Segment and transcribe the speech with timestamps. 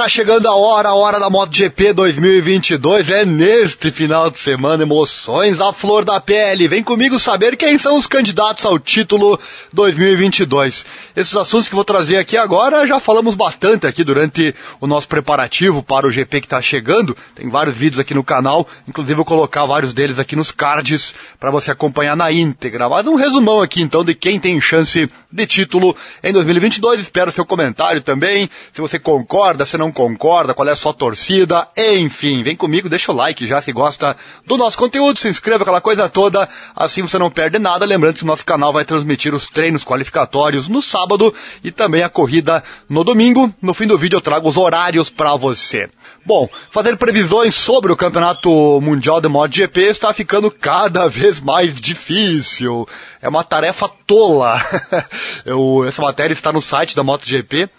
[0.00, 3.10] Está chegando a hora, a hora da MotoGP 2022.
[3.10, 6.66] É neste final de semana, emoções à flor da pele.
[6.66, 9.38] Vem comigo saber quem são os candidatos ao título
[9.74, 10.86] 2022.
[11.14, 15.82] Esses assuntos que vou trazer aqui agora, já falamos bastante aqui durante o nosso preparativo
[15.82, 17.14] para o GP que está chegando.
[17.34, 21.50] Tem vários vídeos aqui no canal, inclusive vou colocar vários deles aqui nos cards para
[21.50, 22.88] você acompanhar na íntegra.
[22.88, 25.94] Mas um resumão aqui então de quem tem chance de título
[26.24, 27.02] em 2022.
[27.02, 31.66] Espero seu comentário também, se você concorda, se não concorda, qual é a sua torcida,
[31.76, 35.80] enfim, vem comigo, deixa o like já se gosta do nosso conteúdo, se inscreva, aquela
[35.80, 37.84] coisa toda, assim você não perde nada.
[37.84, 42.08] Lembrando que o nosso canal vai transmitir os treinos qualificatórios no sábado e também a
[42.08, 43.52] corrida no domingo.
[43.60, 45.88] No fim do vídeo eu trago os horários para você.
[46.24, 52.86] Bom, fazer previsões sobre o Campeonato Mundial de MotoGP está ficando cada vez mais difícil.
[53.22, 54.60] É uma tarefa tola.
[55.46, 57.70] Eu, essa matéria está no site da MotoGP.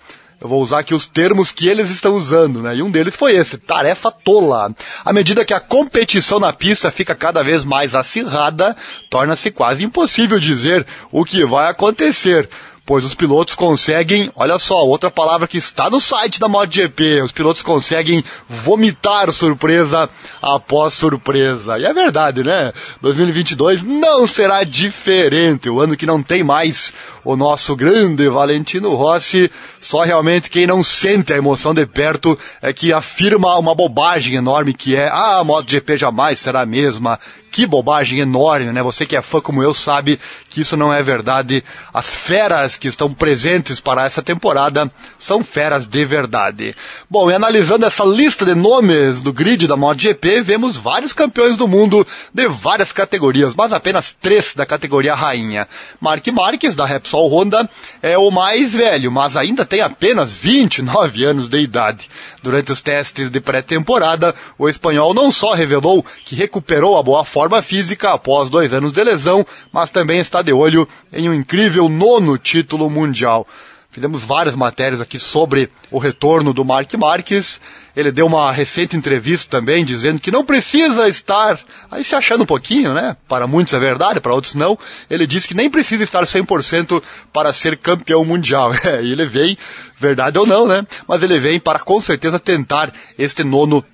[0.41, 2.75] Eu vou usar aqui os termos que eles estão usando, né?
[2.75, 4.73] E um deles foi esse, tarefa tola.
[5.05, 8.75] À medida que a competição na pista fica cada vez mais acirrada,
[9.07, 12.49] torna-se quase impossível dizer o que vai acontecer
[12.85, 17.31] pois os pilotos conseguem, olha só, outra palavra que está no site da MotoGP, os
[17.31, 20.09] pilotos conseguem vomitar surpresa
[20.41, 21.77] após surpresa.
[21.77, 22.73] E é verdade, né?
[23.01, 26.93] 2022 não será diferente, o ano que não tem mais
[27.23, 32.73] o nosso grande Valentino Rossi, só realmente quem não sente a emoção de perto é
[32.73, 37.19] que afirma uma bobagem enorme que é, ah, a MotoGP jamais será a mesma,
[37.51, 38.81] que bobagem enorme, né?
[38.81, 40.17] Você que é fã como eu sabe
[40.49, 41.61] que isso não é verdade.
[41.93, 46.73] As feras que estão presentes para essa temporada são feras de verdade.
[47.09, 51.67] Bom, e analisando essa lista de nomes do grid da MotoGP, vemos vários campeões do
[51.67, 55.67] mundo de várias categorias, mas apenas três da categoria rainha.
[55.99, 57.69] Mark Marques, da Repsol Honda,
[58.01, 62.09] é o mais velho, mas ainda tem apenas 29 anos de idade.
[62.41, 67.40] Durante os testes de pré-temporada, o espanhol não só revelou que recuperou a boa forma
[67.61, 72.37] física após dois anos de lesão, mas também está de olho em um incrível nono
[72.37, 73.47] título mundial.
[73.91, 77.59] Fizemos várias matérias aqui sobre o retorno do Mark Marques.
[77.93, 81.59] Ele deu uma recente entrevista também dizendo que não precisa estar,
[81.91, 83.17] aí se achando um pouquinho, né?
[83.27, 84.79] Para muitos é verdade, para outros não.
[85.09, 87.03] Ele disse que nem precisa estar 100%
[87.33, 88.71] para ser campeão mundial.
[88.83, 89.57] É, e ele vem,
[89.97, 90.85] verdade ou não, né?
[91.07, 93.85] Mas ele vem para com certeza tentar este nono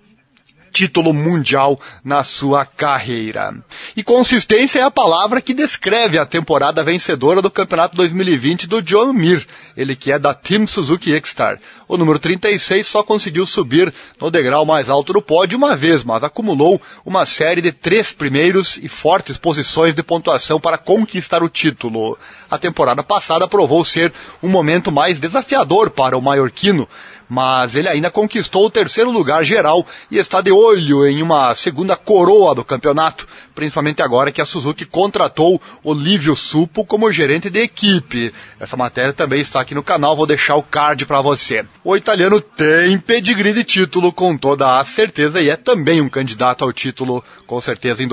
[0.77, 3.51] título mundial na sua carreira.
[3.95, 9.11] E consistência é a palavra que descreve a temporada vencedora do Campeonato 2020 do John
[9.11, 11.57] Mir, ele que é da Team Suzuki X-Star.
[11.87, 16.23] O número 36 só conseguiu subir no degrau mais alto do pódio uma vez, mas
[16.23, 22.15] acumulou uma série de três primeiros e fortes posições de pontuação para conquistar o título.
[22.51, 24.13] A temporada passada provou ser
[24.43, 26.87] um momento mais desafiador para o maiorquino,
[27.29, 31.95] mas ele ainda conquistou o terceiro lugar geral e está de olho em uma segunda
[31.95, 38.33] coroa do campeonato, principalmente agora que a Suzuki contratou Olívio Supo como gerente de equipe.
[38.59, 41.65] Essa matéria também está aqui no canal, vou deixar o card para você.
[41.83, 46.63] O italiano tem pedigree de título com toda a certeza e é também um candidato
[46.63, 48.07] ao título com certeza em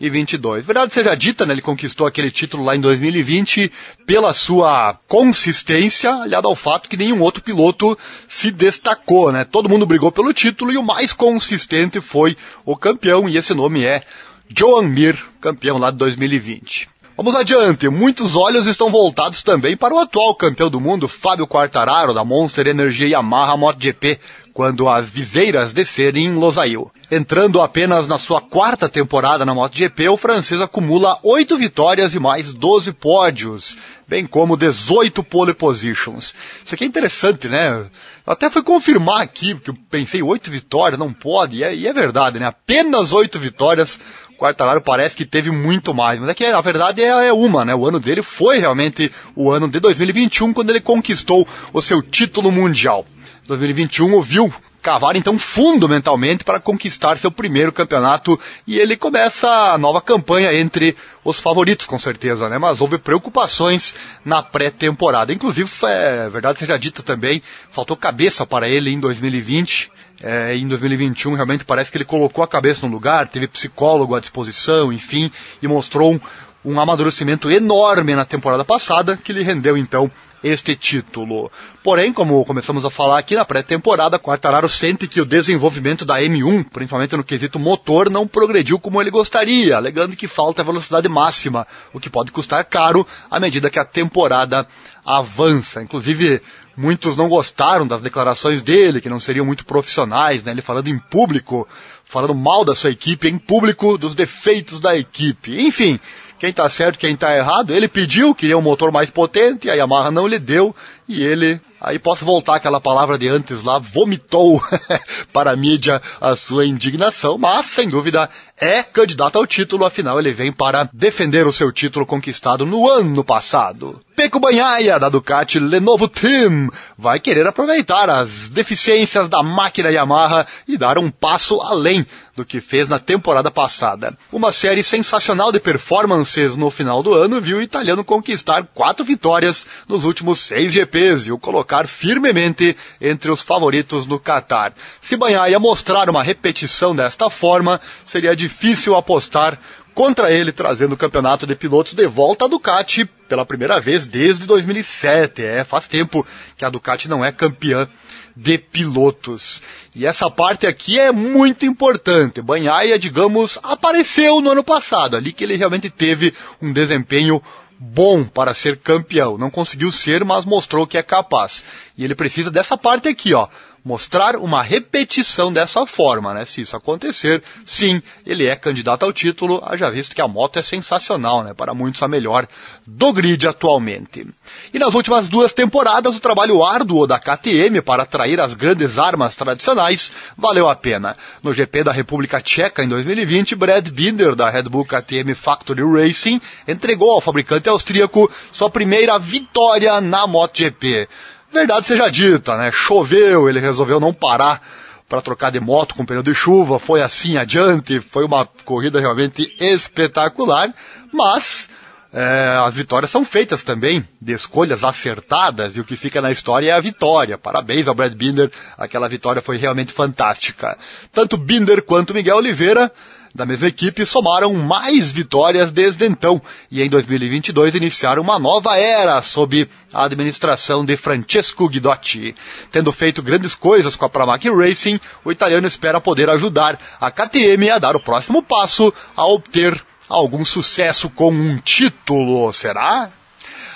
[0.00, 0.64] 2022.
[0.64, 3.70] Verdade seja dita, né, ele conquistou aquele título lá em 2020
[4.06, 7.96] pela sua consistência, aliado ao fato que nenhum outro piloto
[8.26, 9.44] se destacou, né?
[9.44, 13.84] Todo mundo brigou pelo título e o mais consistente foi o campeão, e esse nome
[13.84, 14.02] é
[14.48, 16.88] Joan Mir, campeão lá de 2020.
[17.22, 22.14] Vamos adiante, muitos olhos estão voltados também para o atual campeão do mundo, Fábio Quartararo,
[22.14, 24.18] da Monster Energia Yamaha MotoGP,
[24.54, 26.90] quando as viseiras descerem em Losail.
[27.10, 32.54] Entrando apenas na sua quarta temporada na MotoGP, o francês acumula oito vitórias e mais
[32.54, 33.76] 12 pódios,
[34.08, 36.34] bem como 18 pole positions.
[36.64, 37.84] Isso aqui é interessante, né?
[38.26, 41.92] Até fui confirmar aqui, porque eu pensei oito vitórias, não pode, e é, e é
[41.92, 42.46] verdade, né?
[42.46, 44.00] Apenas oito vitórias,
[44.40, 47.62] o Quartararo parece que teve muito mais, mas é que a verdade é, é uma,
[47.62, 47.74] né?
[47.74, 52.50] O ano dele foi realmente o ano de 2021, quando ele conquistou o seu título
[52.50, 53.04] mundial.
[53.46, 54.50] 2021 ouviu
[54.82, 60.52] cavar então fundo mentalmente para conquistar seu primeiro campeonato e ele começa a nova campanha
[60.54, 62.58] entre os favoritos com certeza, né?
[62.58, 63.94] Mas houve preocupações
[64.24, 65.32] na pré-temporada.
[65.32, 69.90] Inclusive, é verdade seja dita também, faltou cabeça para ele em 2020.
[70.22, 74.20] É, em 2021 realmente parece que ele colocou a cabeça no lugar, teve psicólogo à
[74.20, 76.20] disposição, enfim, e mostrou um,
[76.62, 80.10] um amadurecimento enorme na temporada passada, que lhe rendeu então
[80.42, 81.50] este título.
[81.82, 86.66] Porém, como começamos a falar aqui na pré-temporada, Quartararo sente que o desenvolvimento da M1,
[86.70, 92.00] principalmente no quesito motor, não progrediu como ele gostaria, alegando que falta velocidade máxima, o
[92.00, 94.66] que pode custar caro à medida que a temporada
[95.04, 95.82] avança.
[95.82, 96.40] Inclusive,
[96.76, 100.52] Muitos não gostaram das declarações dele, que não seriam muito profissionais, né?
[100.52, 101.68] Ele falando em público,
[102.06, 105.60] falando mal da sua equipe em público, dos defeitos da equipe.
[105.60, 106.00] Enfim,
[106.40, 107.72] quem está certo, quem está errado.
[107.72, 110.74] Ele pediu, queria um motor mais potente, a Yamaha não lhe deu
[111.06, 114.62] e ele Aí posso voltar aquela palavra de antes lá, vomitou
[115.32, 118.28] para a mídia a sua indignação, mas sem dúvida
[118.60, 123.24] é candidato ao título, afinal ele vem para defender o seu título conquistado no ano
[123.24, 123.98] passado.
[124.14, 126.68] Peco Banhaia, da Ducati Lenovo Team,
[126.98, 132.04] vai querer aproveitar as deficiências da máquina Yamaha e dar um passo além
[132.36, 134.16] do que fez na temporada passada.
[134.30, 139.66] Uma série sensacional de performances no final do ano viu o italiano conquistar quatro vitórias
[139.88, 144.72] nos últimos seis GPs e o colocar firmemente entre os favoritos no Qatar.
[145.00, 149.58] Se Banhaia mostrar uma repetição desta forma, seria difícil apostar
[149.94, 154.44] contra ele, trazendo o campeonato de pilotos de volta à Ducati pela primeira vez desde
[154.44, 155.42] 2007.
[155.42, 156.26] É, faz tempo
[156.56, 157.88] que a Ducati não é campeã
[158.36, 159.62] de pilotos.
[159.94, 162.42] E essa parte aqui é muito importante.
[162.42, 167.40] Banhaia, digamos, apareceu no ano passado, ali que ele realmente teve um desempenho
[167.78, 169.38] bom para ser campeão.
[169.38, 171.64] Não conseguiu ser, mas mostrou que é capaz.
[171.96, 173.48] E ele precisa dessa parte aqui, ó
[173.84, 176.44] mostrar uma repetição dessa forma, né?
[176.44, 180.62] Se isso acontecer, sim, ele é candidato ao título, haja visto que a moto é
[180.62, 181.54] sensacional, né?
[181.54, 182.46] Para muitos a melhor
[182.86, 184.26] do grid atualmente.
[184.72, 189.34] E nas últimas duas temporadas, o trabalho árduo da KTM para atrair as grandes armas
[189.34, 191.16] tradicionais valeu a pena.
[191.42, 196.40] No GP da República Tcheca em 2020, Brad Binder, da Red Bull KTM Factory Racing,
[196.66, 201.08] entregou ao fabricante austríaco sua primeira vitória na MotoGP.
[201.52, 202.70] Verdade seja dita, né?
[202.70, 204.62] Choveu, ele resolveu não parar
[205.08, 209.52] para trocar de moto com pneu de chuva, foi assim adiante, foi uma corrida realmente
[209.58, 210.72] espetacular,
[211.12, 211.68] mas
[212.12, 216.70] é, as vitórias são feitas também de escolhas acertadas e o que fica na história
[216.70, 217.36] é a vitória.
[217.36, 220.78] Parabéns ao Brad Binder, aquela vitória foi realmente fantástica.
[221.12, 222.92] Tanto Binder quanto Miguel Oliveira
[223.34, 229.22] da mesma equipe somaram mais vitórias desde então e em 2022 iniciaram uma nova era
[229.22, 232.34] sob a administração de Francesco Guidotti.
[232.70, 237.70] Tendo feito grandes coisas com a Pramac Racing, o italiano espera poder ajudar a KTM
[237.70, 243.10] a dar o próximo passo a obter algum sucesso com um título, será?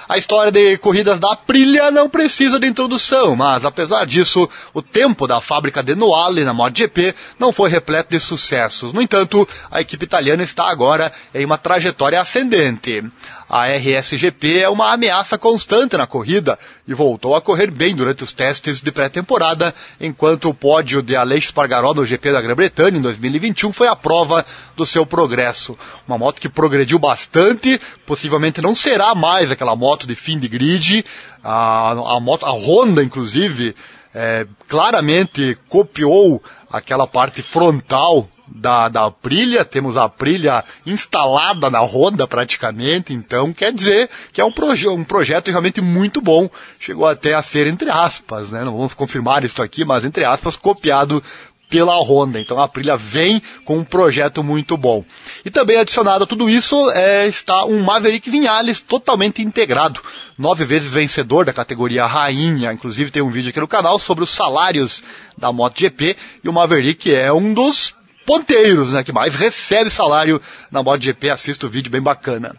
[0.09, 5.27] A história de corridas da Aprilia não precisa de introdução, mas apesar disso, o tempo
[5.27, 8.93] da fábrica de Noale na MotoGP não foi repleto de sucessos.
[8.93, 13.03] No entanto, a equipe italiana está agora em uma trajetória ascendente.
[13.49, 16.59] A RSGP é uma ameaça constante na corrida
[16.89, 21.47] e voltou a correr bem durante os testes de pré-temporada, enquanto o pódio de Aleix
[21.47, 24.45] Spargaró no GP da Grã-Bretanha em 2021 foi a prova
[24.77, 25.79] do seu progresso.
[26.09, 31.05] Uma moto que progrediu bastante, possivelmente não será mais aquela moto de fim de grid,
[31.43, 33.77] a, a, moto, a Honda, inclusive,
[34.15, 42.27] é, claramente copiou aquela parte frontal da, da Aprilia, temos a Aprilia instalada na Honda
[42.27, 46.49] praticamente, então quer dizer que é um, proje um projeto realmente muito bom,
[46.79, 50.57] chegou até a ser, entre aspas, né, não vamos confirmar isso aqui, mas entre aspas,
[50.57, 51.23] copiado
[51.69, 52.41] pela Honda.
[52.41, 55.05] Então a Aprilia vem com um projeto muito bom.
[55.45, 60.01] E também adicionado a tudo isso é, está um Maverick Vinhales totalmente integrado.
[60.39, 62.73] Nove vezes vencedor da categoria rainha.
[62.73, 65.03] Inclusive tem um vídeo aqui no canal sobre os salários
[65.37, 66.17] da MotoGP.
[66.45, 70.41] E o Maverick é um dos ponteiros, né, que mais recebe salário
[70.71, 71.31] na MotoGP.
[71.31, 72.55] Assista o vídeo bem bacana.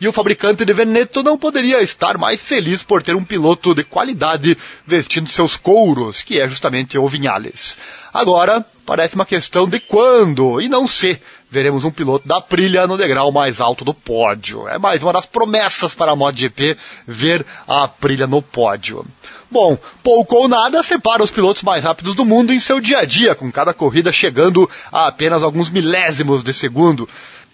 [0.00, 3.84] E o fabricante de Veneto não poderia estar mais feliz por ter um piloto de
[3.84, 4.56] qualidade
[4.86, 7.76] vestindo seus couros, que é justamente o Vinhales.
[8.12, 11.20] Agora, parece uma questão de quando e não se
[11.50, 14.68] veremos um piloto da Aprilia no degrau mais alto do pódio.
[14.68, 16.76] É mais uma das promessas para a MotoGP
[17.06, 19.04] ver a Aprilia no pódio.
[19.50, 23.04] Bom, pouco ou nada separa os pilotos mais rápidos do mundo em seu dia a
[23.04, 27.08] dia, com cada corrida chegando a apenas alguns milésimos de segundo.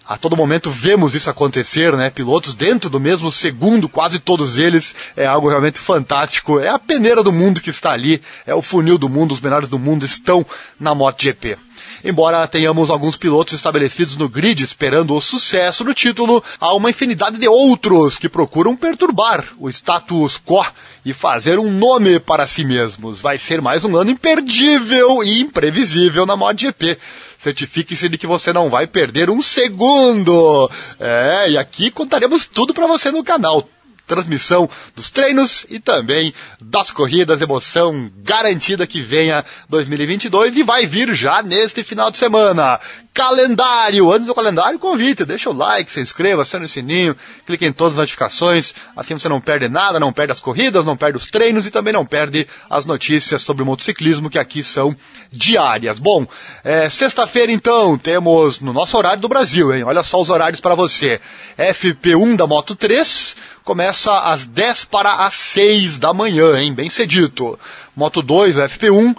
[0.07, 2.11] A todo momento vemos isso acontecer, né?
[2.11, 6.61] Pilotos dentro do mesmo segundo, quase todos eles, é algo realmente fantástico.
[6.61, 9.69] É a peneira do mundo que está ali, é o funil do mundo, os melhores
[9.69, 10.45] do mundo estão
[10.79, 11.57] na MotoGP.
[12.05, 17.39] Embora tenhamos alguns pilotos estabelecidos no grid esperando o sucesso do título, há uma infinidade
[17.39, 20.63] de outros que procuram perturbar o status quo
[21.03, 23.23] e fazer um nome para si mesmos.
[23.23, 26.99] Vai ser mais um ano imperdível e imprevisível na MotoGP.
[27.39, 30.71] Certifique-se de que você não vai perder um segundo.
[31.01, 33.67] É, e aqui contaremos tudo para você no canal
[34.07, 41.15] transmissão dos treinos e também das corridas, emoção garantida que venha 2022 e vai vir
[41.15, 42.79] já neste final de semana.
[43.15, 44.13] calendário.
[44.13, 47.93] Antes do calendário, convite, deixa o like, se inscreva, acione o sininho, clique em todas
[47.93, 51.65] as notificações, assim você não perde nada, não perde as corridas, não perde os treinos
[51.65, 54.97] e também não perde as notícias sobre o motociclismo que aqui são
[55.31, 56.01] diárias.
[56.01, 56.27] Bom,
[56.65, 59.85] é, sexta-feira então temos no nosso horário do Brasil, hein?
[59.85, 61.21] Olha só os horários para você.
[61.57, 66.73] FP1 da Moto 3 começa às 10 para as 6 da manhã, hein?
[66.73, 67.59] Bem cedito.
[67.97, 69.17] Moto 2, o FP1,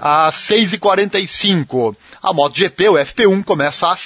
[0.00, 1.96] às 6h45.
[2.22, 4.00] A MotoGP, o FP1, começa às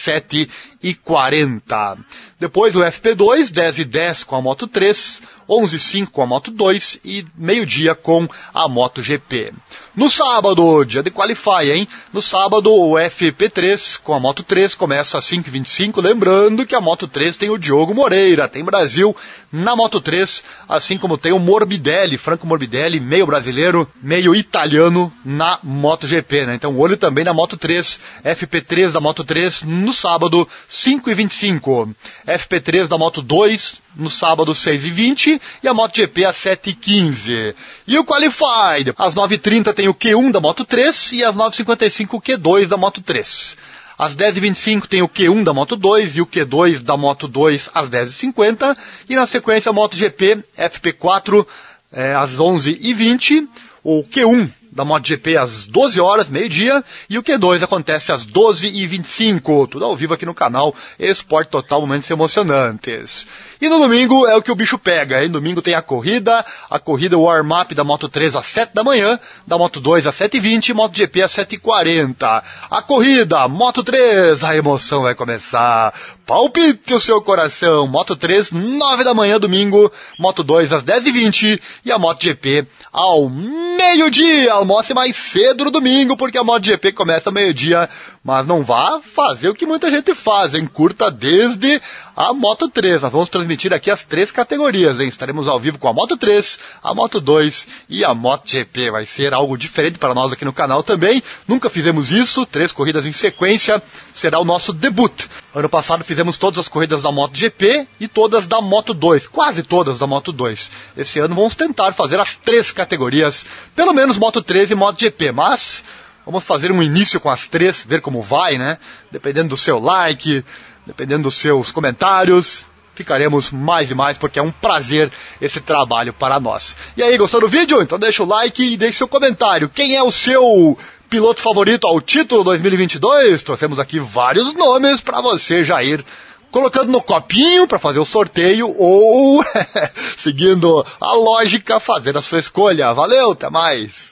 [0.82, 1.98] 7h40.
[2.40, 6.26] Depois o FP2, 10 h 10 com a Moto 3, 11 h 05 com a
[6.26, 9.52] Moto 2 e meio-dia com a MotoGP.
[9.96, 11.88] No sábado, dia de qualify, hein?
[12.12, 16.00] No sábado, o FP3 com a Moto 3 começa às 5h25.
[16.00, 19.16] Lembrando que a Moto 3 tem o Diogo Moreira, tem Brasil
[19.50, 25.58] na Moto 3, assim como tem o Morbidelli, Franco Morbidelli, meio brasileiro, meio italiano na
[25.64, 26.54] MotoGP, né?
[26.54, 31.94] Então, olho também na Moto 3, FP3 da Moto 3 no sábado, 5h25.
[32.26, 37.54] FP3 da Moto 2 no sábado 6h20 e a MotoGP às 7h15.
[37.86, 42.20] E o Qualified, às 9h30 tem o Q1 da Moto 3 e às 9h55 o
[42.20, 43.56] Q2 da Moto 3.
[43.98, 47.90] Às 10h25 tem o Q1 da Moto 2 e o Q2 da Moto 2 às
[47.90, 48.76] 10h50.
[49.08, 51.46] E na sequência a MotoGP FP4
[51.92, 53.48] é, às 11h20.
[53.82, 59.84] O Q1 da MotoGP às 12 horas, meio-dia, e o Q2 acontece às 12h25, tudo
[59.84, 63.26] ao vivo aqui no canal Esporte Total Momentos Emocionantes.
[63.60, 65.28] E no domingo é o que o bicho pega, hein?
[65.28, 69.58] Domingo tem a corrida, a corrida warm-up da Moto 3 às 7 da manhã, da
[69.58, 72.42] Moto 2 às 7h20 e MotoGP às 7h40.
[72.70, 75.92] A corrida, Moto 3, a emoção vai começar.
[76.24, 77.88] Palpite o seu coração.
[77.88, 79.90] Moto 3, 9 da manhã, domingo.
[80.18, 84.52] Moto 2 às 10h20 e a MotoGP ao meio-dia.
[84.52, 87.88] Almoce mais cedo no domingo, porque a MotoGP começa ao meio-dia
[88.28, 90.68] mas não vá fazer o que muita gente faz, hein?
[90.70, 91.80] Curta desde
[92.18, 93.00] a Moto 3.
[93.00, 95.06] Nós vamos transmitir aqui as três categorias, hein?
[95.06, 98.90] Estaremos ao vivo com a Moto 3, a Moto 2 e a Moto GP.
[98.90, 101.22] Vai ser algo diferente para nós aqui no canal também.
[101.46, 103.80] Nunca fizemos isso, três corridas em sequência.
[104.12, 105.26] Será o nosso debut.
[105.54, 109.62] Ano passado fizemos todas as corridas da Moto GP e todas da Moto 2, quase
[109.62, 110.72] todas da Moto 2.
[110.96, 113.46] Esse ano vamos tentar fazer as três categorias,
[113.76, 115.84] pelo menos Moto 3 e Moto GP, mas
[116.28, 118.76] Vamos fazer um início com as três, ver como vai, né?
[119.10, 120.44] Dependendo do seu like,
[120.88, 122.64] dependendo dos seus comentários,
[122.94, 126.76] ficaremos mais e mais, porque é um prazer esse trabalho para nós.
[126.96, 127.82] E aí, gostou do vídeo?
[127.82, 129.68] Então deixa o like e deixe seu comentário.
[129.68, 130.78] Quem é o seu
[131.10, 133.42] piloto favorito ao título 2022?
[133.42, 136.02] Trouxemos aqui vários nomes para você já ir
[136.50, 139.44] colocando no copinho para fazer o sorteio ou
[140.16, 142.94] seguindo a lógica fazer a sua escolha.
[142.94, 144.06] Valeu, até mais.